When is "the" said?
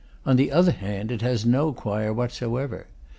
0.35-0.51